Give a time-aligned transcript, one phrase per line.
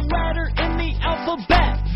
[0.00, 1.87] letter in the alphabet.